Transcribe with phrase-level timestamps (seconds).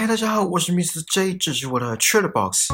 [0.00, 1.04] 嗨，大家好，我是 Mr.
[1.12, 2.68] J，这是我的 Trailer Box。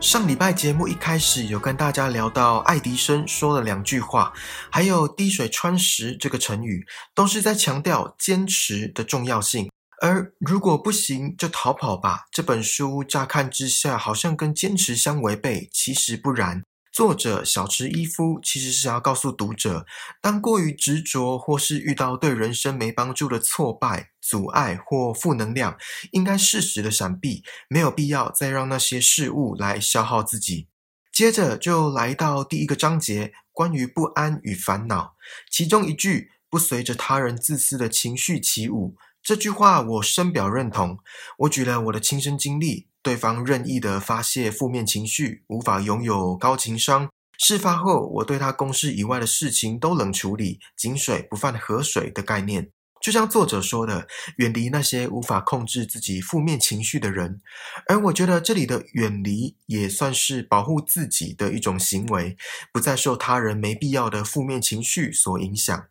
[0.00, 4.32] 上礼拜节目一开始有跟大家聊到爱迪生说了两句话，
[4.70, 9.70] 还有滴水穿石这个成语，都是在强调坚持的重要性。
[10.00, 12.26] 而如果不行，就逃跑吧。
[12.30, 16.62] 这本书乍看之下好像跟坚持相违背，其实不然。
[16.92, 19.86] 作者小池一夫其实是要告诉读者，
[20.20, 25.76] 当过于执着，或是遇到对人生没帮助的挫败、阻碍或负能量，
[26.12, 30.68] 应该适时的闪避，没有必要再让那些事物来消耗自己。
[31.12, 35.14] 接着就来到第一个章节，关于不安与烦恼，
[35.50, 38.96] 其中一句“不随着他人自私的情绪起舞”。
[39.22, 40.98] 这句话我深表认同。
[41.38, 47.10] 我举了我的亲身经历：对方任意的发泄负面情绪，无法拥有高情商。
[47.38, 52.70] 事发后，我对他公事以外的事情都冷处理，井水不犯河水的概念。
[53.00, 57.40] 就像作者说的，远离那些无法控制自己负面情绪的人。
[57.86, 62.36] 而我觉得这里的远离，也算是保护自己的一种行为，
[62.72, 65.86] 不再受他人没必要的负面情绪所影响。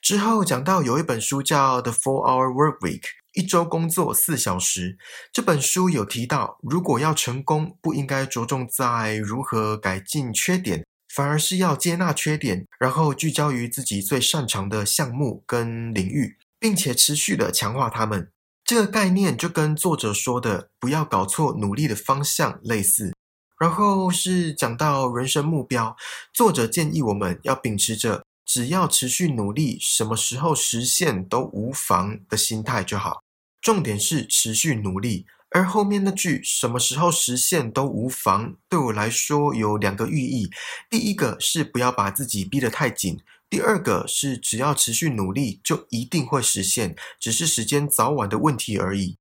[0.00, 3.00] 之后讲到有一本书叫《The Four Hour Work Week》，
[3.32, 4.98] 一周工作四小时。
[5.32, 18.30] 这本书有提到，如果要成功，不应该着重在如何改进缺点，反而是要接纳缺点，然后聚焦于自己最擅长的项目跟领域，并且持续的强化他们。
[18.64, 23.14] 这个概念就跟作者说的“不要搞错努力的方向”类似。
[23.58, 25.96] 然后是讲到人生目标，
[26.32, 28.22] 作者建议我们要秉持着。
[28.48, 33.22] 只要持续努力，什么时候实现都无妨的心态就好。
[33.60, 40.48] 重点是持续努力，而后面那句“什么时候实现都无妨”，对我来说有两个寓意：
[40.88, 43.18] 第一个是不要把自己逼得太紧；
[43.50, 49.17] 第二个是只要持续努力，就一定会实现，只是时间早晚的问题而已。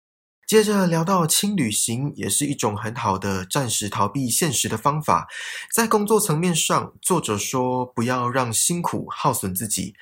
[0.47, 5.28] 接着聊到轻旅行，也是一种很好的暂时逃避现实的方法。
[5.74, 9.94] 在工作层面上，作者说不要让辛苦耗损自己。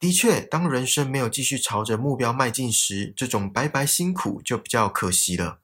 [0.00, 5.60] 的确，当人生没有继续朝着目标迈进时，这种白白辛苦就比较可惜了。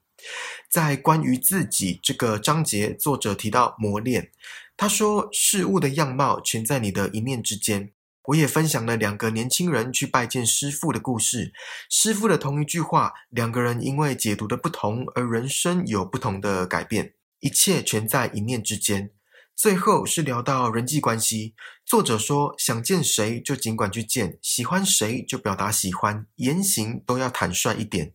[0.69, 4.31] 在关于自己这个章节，作者提到磨练，
[4.77, 7.91] 他说事物的样貌全在你的一念之间。
[8.25, 11.51] 我也分享了两个年轻人去拜见师傅的故事。
[11.89, 17.13] 师傅的同一句话，两个人因为解读的不同而人生有不同的改变。
[17.39, 19.11] 一切全在一念之间。
[19.59, 21.53] 最后是聊到人际关系，
[21.85, 28.13] 作者说想见谁就尽管去见，喜欢谁就表达喜欢，言行都要坦率一点。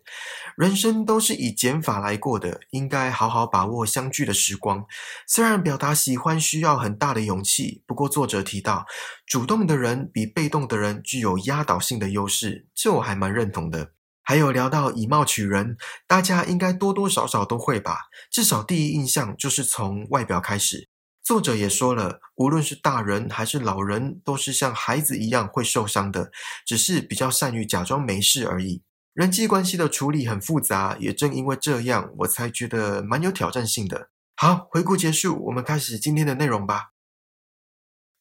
[0.56, 4.86] 人生都是以减法来过的，应该好好把握相聚的时光。
[5.26, 8.86] 虽然表达喜欢需要很大的勇气，不过作者提到，
[9.26, 13.90] 主动的人比被动的人具有压倒性的优势，这我还蛮认同的。
[14.22, 15.76] 还有聊到以貌取人，
[16.06, 20.88] 大家应该多多少少都会吧，至少第一印象就是从外表开始。
[21.24, 26.30] 作者也说了，无论是大人还是老人，都是像孩子一样会受伤的，
[26.66, 28.82] 只是比较善于假装没事而已。
[29.14, 34.10] 人际关系的处理很复杂，也正因为这样，我才觉得蛮有挑战性的。
[34.36, 36.90] 好，回顾结束，我们开始今天的内容吧。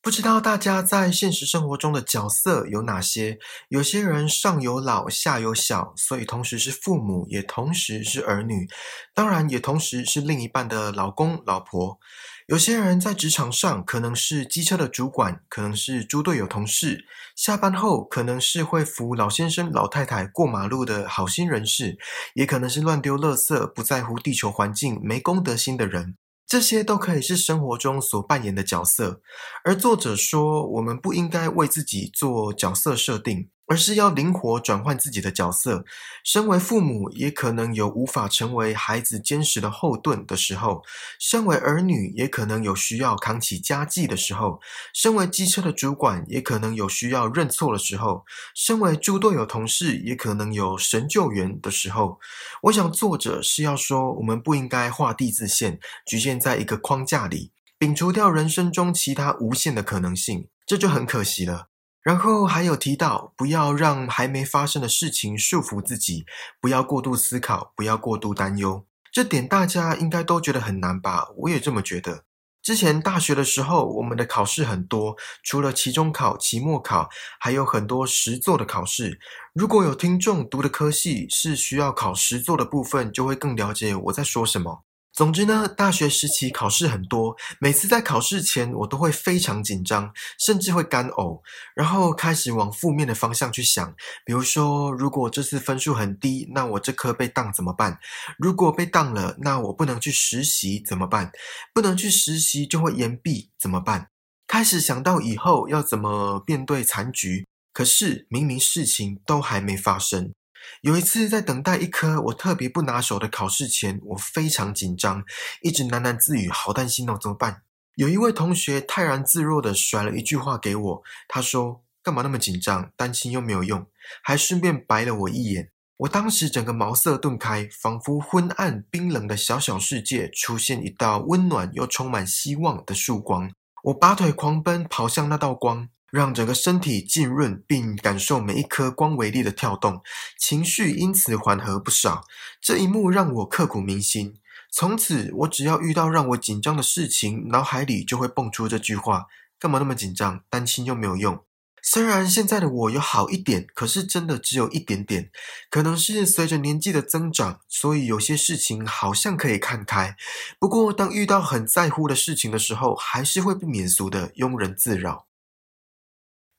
[0.02, 3.38] 不知道大家在现实生活中的角色有哪些？
[3.70, 8.68] 有些人上有老下有小，所以同时是父母，也同时是儿女，
[9.14, 12.00] 当然也同时是另一半的老公、老婆。
[12.48, 17.06] 有些人在职场上可能是机车的主管，可能是猪队友同事，
[17.36, 21.98] 下班后可能是会扶老先生、老太太过马路的好心人士，
[22.34, 26.18] 也可能是乱丢垃圾、不在乎地球环境、没公德心的人。
[26.46, 29.22] 这些都可以是生活中所扮演的角色。
[29.64, 33.50] 而作者说，我们不应该为自己做角色设定。
[33.68, 35.86] 而是要灵活转换自己的角色。
[36.24, 40.82] 身为父母，也可能有无法成为孩子坚实的后盾的时候；
[41.20, 44.60] 身为儿女，也可能有需要扛起家计的时候；
[44.94, 48.24] 身为机车的主管，也可能有需要认错的时候；
[48.56, 52.20] 身为猪队友同事，也可能有神救援的时候。
[52.64, 61.73] 我想，作者是要说，我们不应该画地自限，局限在一个框架里，摒除掉人生中其他无限的可能性，这就很可惜了。
[62.04, 66.26] 然后还有提到，不要让还没发生的事情束缚自己，
[66.60, 68.86] 不要过度思考，不要过度担忧。
[69.12, 71.30] 这点大家应该都觉得很难吧？
[71.38, 72.26] 我也这么觉得。
[72.62, 77.10] 之前大学的时候，我们的考试很多，除了期中考、期末考，
[77.40, 79.20] 还有很多实作的考试。
[79.54, 84.84] 如果有听众读的科系是需要考实作的部分，就会更了解我在说什么。
[85.14, 91.40] 总之呢，大学时期考试很多，每次在考试前我都会非常紧张，甚至会干呕，
[91.76, 93.96] 然后开始往负面的方向去想。
[94.26, 98.00] 比如说，如果这次分数很低，那我这科被当怎么办？
[98.40, 101.32] 如果被当了，那我不能去实习怎么办？
[101.76, 104.08] 不能去实习就会延毕怎么办？
[104.48, 110.34] 开始想到以后要怎么面对残局，可是明明事情都还没发生。
[110.82, 115.24] 有一次，在等待一科我特别不拿手的考试前，我非常紧张，
[115.62, 117.62] 一直喃喃自语：“好担心哦，怎么办？”
[117.96, 122.92] 有一位同学泰然自若的甩了一句话给我，他说：“干嘛那么紧张？
[122.98, 123.86] 担心又没有用。”
[124.22, 125.70] 还顺便白了我一眼。
[125.98, 133.50] 我当时整个茅塞顿开，仿佛昏暗冰冷的小小世界出现一道温暖又充满希望的曙光。
[133.84, 135.88] 我拔腿狂奔，跑向那道光。
[136.14, 140.04] 让整个身体浸润，并感受每一颗光微粒的跳动，
[140.38, 142.28] 情绪因此缓和不少。
[142.62, 144.36] 这一幕让我刻骨铭心。
[144.72, 149.26] 从此，我只要遇到让我紧张的事情，脑海里就会蹦出这句话：
[149.58, 150.44] 干嘛那么紧张？
[150.52, 151.44] 担心又没有用。
[151.82, 155.32] 虽然现在的我有好一点，可是真的只有一点点。
[155.72, 160.16] 可能是随着年纪的增长，所以有些事情好像可以看开。
[160.60, 165.26] 不过，当遇到很在乎的事情的时候，还是会不免俗的庸人自扰。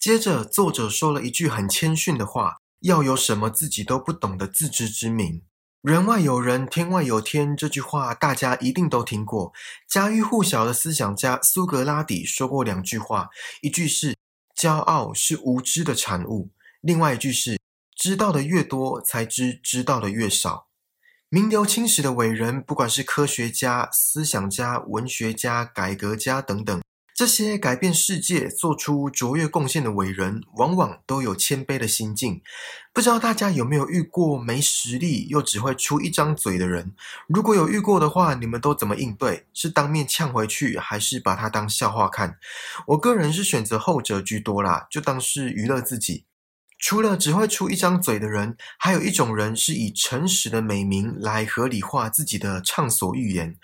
[0.04, 5.42] 接着，作者说了一句很谦逊的话：“要有什么自己都不懂的自知之明。
[5.80, 9.54] 人外有人，天外有天。”这句话大家一定都听过。
[9.88, 13.30] 家喻户晓的思想家苏格拉底说过两句话：
[13.62, 14.14] 一句是
[14.54, 16.50] “骄傲是无知的产物”，
[16.82, 17.58] 另外一句是
[17.96, 20.66] “知道的越多，才知知道的越少”。
[21.30, 26.82] 名留青史的伟人，不管是科学家、思想家、文学家、改革家等等。
[27.14, 32.42] 这些改变世界、做出卓越贡献的伟人，往往都有谦卑的心境。
[32.92, 36.92] 不知道大家有没有遇过没实力又只会出一张嘴的人？
[37.28, 39.46] 如果有遇过的话，你们都怎么应对？
[39.54, 42.36] 是当面呛回去，还是把他当笑话看？
[42.88, 46.24] 我个人是选择后者居多啦，就当是娱乐自己。
[46.84, 53.56] 除了只会出一张嘴的人，还有一种人是以诚实的美名来合理化自己的畅所欲言。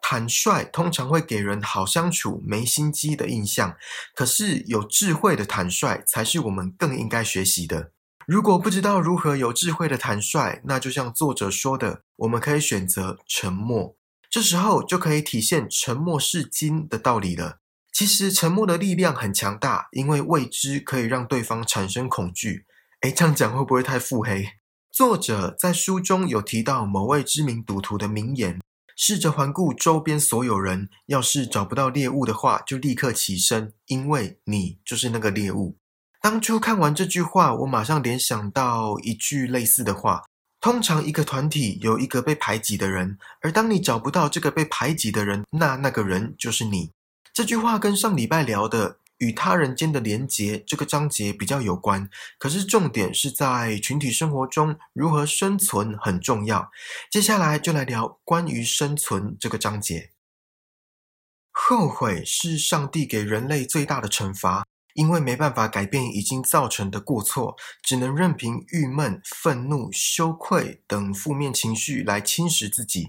[0.00, 3.76] 坦率通常会给人好相处、没心机的印象，
[4.14, 7.92] 可是有智慧的坦率才是我们更应该学习的。
[8.26, 13.94] 如果不知道如何有智慧的坦率，那就像作者说的，我们可以选择沉默。
[14.30, 17.58] 这时候就可以体现“沉默是金”的道理了。
[17.92, 22.64] 其实沉默的力量很强大，因为未知可以让对方产生恐惧。
[23.02, 24.46] 诶这样讲会不会太腹黑？
[24.90, 28.60] 作者在书中有提到某位知名赌徒的名言：
[28.96, 35.76] 试着环顾周边所有人，要是找不到猎物的话，就立刻起身，因为你就是那个猎物。
[36.20, 40.22] 当初看完这句话，我马上联想到一句类似的话：
[40.60, 46.90] 通常一个团体有一个被排挤的人，而当你找不到这个被排挤的人，那那个人就是你。
[47.32, 56.70] 这句话跟上礼拜聊的与他人间的连结这个章节比较有关，可是重点是在群体生活中如何生存很重要。
[57.10, 60.10] 接下来就来聊关于生存这个章节。
[61.50, 64.66] 后悔是上帝给人类最大的惩罚。
[64.94, 73.08] 因为没办法改变已经造成的过错，只能任凭郁闷、愤怒、羞愧等负面情绪来侵蚀自己，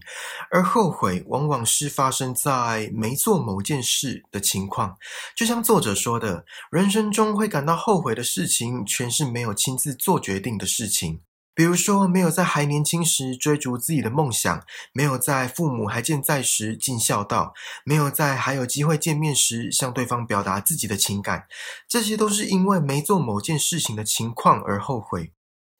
[0.51, 4.97] 而后悔往往是发生在没做某件事的情况。
[5.35, 11.21] 就像作者说的，人生中会感到后悔的事情，全是没有亲自做决定的事情。
[11.55, 17.53] 比如说，没有在还年轻时追逐自己的梦想，没有在父母还健在时尽孝道，
[17.85, 21.45] 没有在还有机会见面时向对方表达自己的情感，
[21.87, 25.31] 这些都是因为没做某件事情的情况而后悔。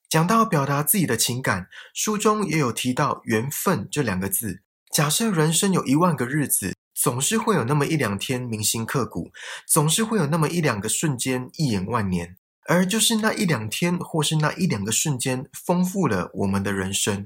[0.07, 4.61] 讲到表达自己的情感，书中也有提到“缘分”这两个字。
[4.91, 9.31] 假设人生有一万个日子，总是会有那么一两天铭心刻骨，
[9.65, 12.37] 总是会有那么一两个瞬间一眼万年。
[12.65, 17.25] 而就是那一两天，或是那一两个瞬间，丰富了我们的人生。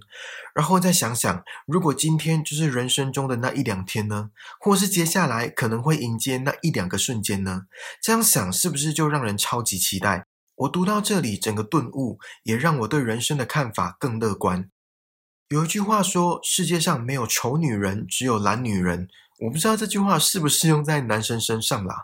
[0.56, 4.32] 然后再想想，如果今天就是人生中的那一两天呢？
[4.60, 7.64] 或是接下来可能会迎接那一两个瞬间呢？
[8.02, 10.26] 这样想是不是就让人超级期待？
[10.56, 14.70] 我读到这里，整个顿悟，也让我对人生的看法更乐观。
[15.50, 19.08] 有一句话说：“世界上没有丑女人，只有懒女人。”
[19.40, 22.02] 我不知道这句话适不适用在男生身上啦。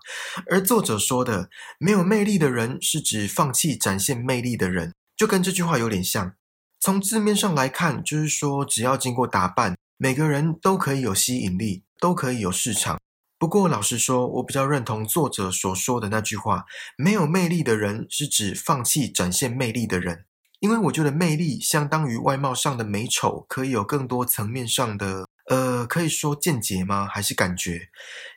[0.51, 1.49] 而作者说的
[1.79, 6.33] “没有魅力的人”是指放弃展现魅力的人，就跟这句话有点像。
[6.79, 12.99] 从字面上来看，就是说只要经过打扮，每个人都可以有吸引力，都可以有市场。
[13.39, 20.25] 不过老实说，我比较认同作者所说的那句话：“没有魅力的人是指放弃展现魅力的人。”
[20.61, 25.25] 因为我觉得魅力相当于外貌上的美丑，可以有更多层面上的。
[25.49, 27.05] 呃，可以说见解吗？
[27.05, 27.89] 还是感觉？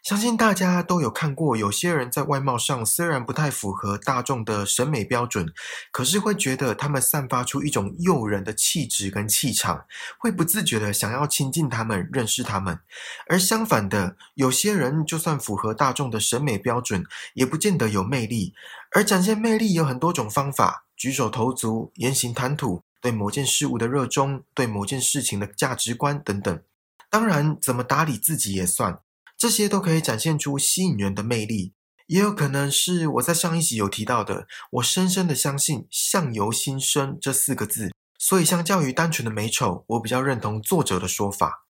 [0.03, 5.53] 相信大家都有看过，有些人在外貌上虽然不太符合大众的审美标准，
[5.93, 9.85] 可是会觉得他们散发出一种诱人的气质跟气场，
[10.19, 12.81] 会不自觉的想要亲近他们、认识他们。
[13.29, 18.53] 而相反的，有些人就算符合大众的审美标准，也不见得有魅力。
[18.91, 26.61] 而展现魅力有很多种方法，举手投足、言行谈吐，对某件事物的热衷，对某件事情的价值观等等。
[27.17, 29.01] 当然，怎么打理自己也算，
[29.39, 31.73] 这些都可以展现出吸引人的魅力。
[32.09, 41.65] 也有可能是我在上一集有提到的，我深深的相信“相由心生”这四个字，所以相较于单纯的美丑，我比较认同作者的说法。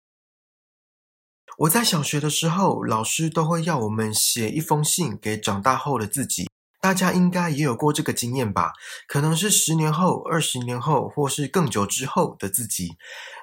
[1.59, 6.49] 我在小学的时候，老师都会要我们写一封信给长大后的自己。
[6.81, 8.73] 大家应该也有过这个经验吧？
[9.07, 12.95] 可能是十年后、二十年后，或是更久之后的自己。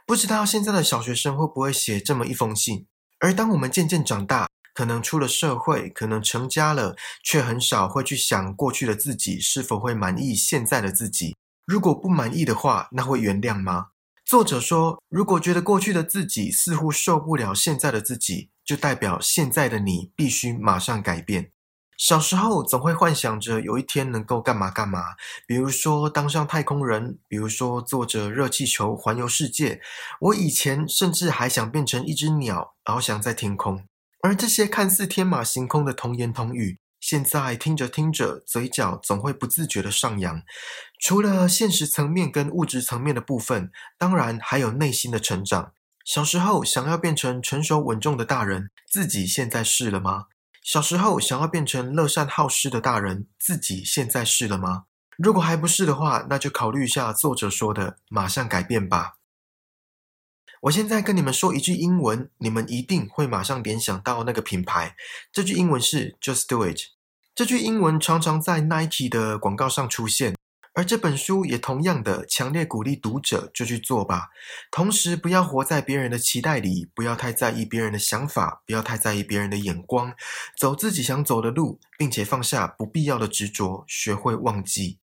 [0.07, 2.87] 不知道现在的小学生会不会写这么一封信？
[3.21, 11.37] 而当我们渐渐长大，可能出了社会，可能成家了，却很少会去想过去的自己是否会满意现在的自己。
[11.67, 13.89] 如果不满意的话，那会原谅吗？
[14.25, 21.51] 作者说，如果觉得过去的自己似乎受不了现在的自己，就代表现在的你必须马上改变。
[22.03, 25.15] 小时候总会幻想着有一天能够干嘛干嘛，
[25.47, 29.81] 比如说当上太空人，比如说坐着热气球环游世界。
[30.19, 33.85] 我以前甚至还想变成一只鸟，翱翔在天空。
[34.21, 40.43] 而这些看似天马行空的童言童语，现在听着听着，嘴角总会不自觉的上扬。
[41.01, 45.75] 除了现实层面跟物质层面的部分，当然还有内心的成长。
[46.05, 50.25] 小时候想要变成成熟稳重的大人，自己现在是了吗？
[50.63, 54.85] 小时候想要变成乐善好施的大人，自己现在是了吗？
[55.19, 59.15] 如果还不是的话，那就考虑一下作者说的，马上改变吧。
[60.63, 64.95] 我现在跟你们说一句英文，你们一定会马上联想到那个品牌。
[65.33, 66.79] 这句英文是 Just Do It。
[67.35, 70.37] 这句英文常常在 Nike 的广告上出现。
[70.75, 74.31] 而这本书也同样的强烈鼓励读者就去做吧，
[74.71, 80.15] 同时不要活在别人的期待里，不要太在意别人的想法，不要太在意别人的眼光，
[80.59, 84.99] 走自己想走的路，并且放下不必要的执着，学会忘记。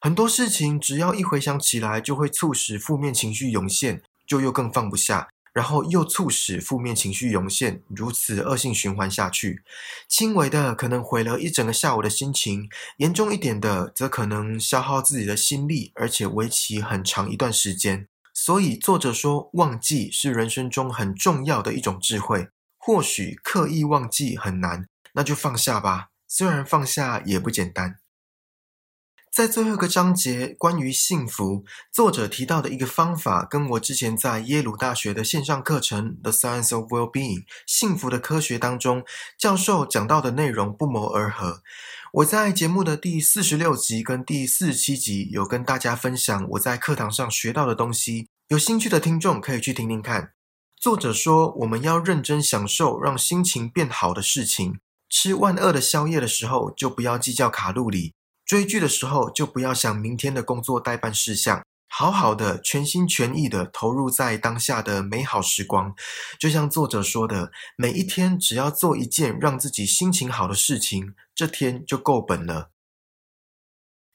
[0.00, 5.28] 很多事情只要一回想起来，就会促使负面情绪涌现，就又更放不下。
[5.54, 9.62] 然后又促使负面情绪涌现，如此恶性循环下去。
[10.08, 18.08] 轻微的可能毁了一整个下午的心情，严重一点的则可能消耗自己的心力，而且为期很长一段时间。
[18.34, 22.48] 所以作者说，忘记是人生中很重要的一种智慧。
[22.76, 26.08] 或许刻意忘记很难，那就放下吧。
[26.26, 28.03] 虽然放下也不简单。
[29.34, 39.02] 在最后一个章节，关于幸福，作者提到的一个方法，跟我之前在耶鲁大学的线上课程《The Science of Well-being》幸福的科学当中，
[39.36, 41.62] 教授讲到的内容不谋而合。
[42.12, 50.30] 我在节目的第四十六集跟第四十七集有跟大家分享我在课堂上学到的东西，有兴趣的听众可以去听听看。
[50.76, 54.78] 作者说，我们要认真享受让心情变好的事情。
[55.10, 58.14] 吃万恶的宵夜的时候，就不要计较卡路里。
[58.44, 65.94] 追剧的时候，就不要想明天的工作代办事项，好好的全心全意的投入在当下的美好时光。
[66.38, 72.70] 就像作者说的，每一天只要做一件让自己心情好的事情，这天就够本了。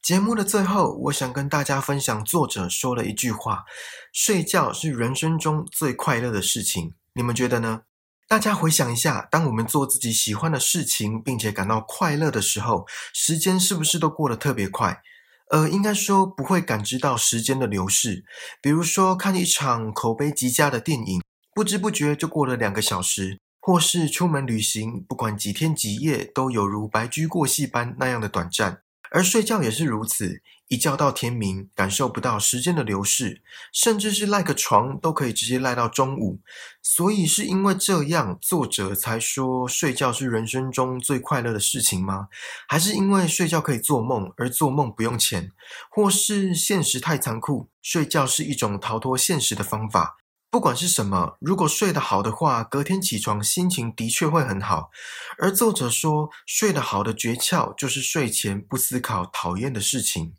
[0.01, 3.65] 节目的最后，我想跟大家分享作者说了一句话：
[4.13, 6.93] 睡觉是人生中最快乐的事情。
[7.13, 7.81] 你们觉得呢？
[8.29, 15.01] 大家回想一下，当我们做自己喜欢的事情，并且感到快乐的时候，时间是不是都过得特别快？
[15.49, 18.23] 呃，应该说不会感知到时间的流逝。
[18.61, 21.23] 比如说看一场口碑极佳的电影，
[21.55, 28.83] 不知不觉就过了两个小时；或是出门旅行，不管几天几夜，都有如白驹过隙般那样的短暂。
[29.11, 30.41] 而睡觉也是如此。
[30.67, 33.41] 一觉到天明，感受不到时间的流逝，
[33.73, 36.41] 甚至是赖个床都可以直接赖到中午。
[36.83, 42.27] 所以是因为这样，作者才说睡觉是人生中最快乐的事情吗？
[42.67, 45.51] 还是因为睡觉可以做梦，而做梦不用钱？
[45.89, 50.17] 或是现实太残酷，睡觉是一种逃脱现实的方法？
[50.51, 54.89] 不管是什么，如果睡得好的话，隔天起床心情的确会很好。
[55.37, 60.33] 而作者说，睡得好的诀窍就是睡前不思考讨厌的事情。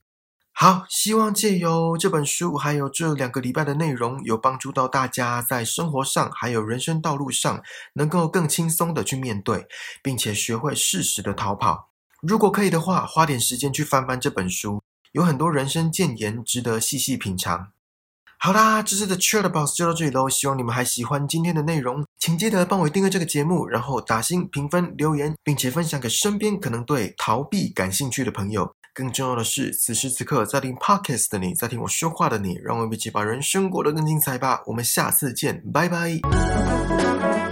[0.52, 7.62] 好，希望借由这本书，还有这两个礼拜的内容，有帮助到大家在生活上，还有人生道路上，
[7.94, 9.68] 能够更轻松的去面对，
[10.02, 11.90] 并且学会适时的逃跑。
[12.20, 17.68] 如果可以的话，花点时间去翻翻这本书，有很多人生谏言值得细细品尝。
[18.42, 28.74] 好啦，这次的 Chatbox 就到这里喽，希望你们还喜欢今天的内容，请记得帮我订阅这个节目，然后打星评分留言，并且分享给身边可能对逃避感兴趣的朋友。
[28.94, 34.62] 更重要的是，此时此刻在听 Podcast 的你，在听我说话的你，让我们一起把人生过得更精彩吧。
[34.66, 37.49] 我们下次见，拜拜。